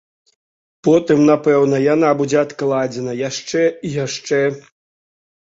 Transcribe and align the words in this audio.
Потым, 0.87 1.19
напэўна, 1.31 1.77
яна 1.93 2.09
будзе 2.23 2.37
адкладзена 2.45 3.13
яшчэ 3.21 3.61
і 3.87 3.95
яшчэ. 4.05 4.41